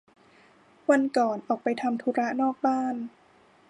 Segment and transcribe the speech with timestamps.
[0.89, 2.95] วันก่อนออกไปทำธุระนอกบ้าน